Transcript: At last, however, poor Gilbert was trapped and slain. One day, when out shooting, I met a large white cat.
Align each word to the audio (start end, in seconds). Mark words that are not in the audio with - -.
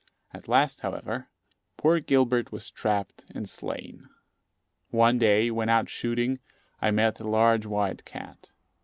At 0.33 0.47
last, 0.47 0.81
however, 0.81 1.29
poor 1.77 1.99
Gilbert 1.99 2.51
was 2.51 2.71
trapped 2.71 3.23
and 3.35 3.47
slain. 3.47 4.09
One 4.89 5.19
day, 5.19 5.51
when 5.51 5.69
out 5.69 5.89
shooting, 5.91 6.39
I 6.81 6.89
met 6.89 7.19
a 7.19 7.29
large 7.29 7.67
white 7.67 8.03
cat. 8.03 8.51